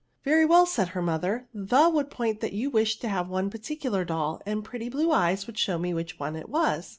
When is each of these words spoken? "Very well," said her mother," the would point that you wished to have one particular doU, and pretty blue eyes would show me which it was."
"Very 0.25 0.45
well," 0.45 0.65
said 0.65 0.87
her 0.89 1.01
mother," 1.03 1.47
the 1.71 1.87
would 1.87 2.09
point 2.09 2.39
that 2.39 2.53
you 2.53 2.71
wished 2.71 3.01
to 3.01 3.07
have 3.07 3.29
one 3.29 3.51
particular 3.51 4.03
doU, 4.03 4.39
and 4.47 4.63
pretty 4.63 4.89
blue 4.89 5.11
eyes 5.11 5.45
would 5.45 5.59
show 5.59 5.77
me 5.77 5.93
which 5.93 6.15
it 6.19 6.49
was." 6.49 6.89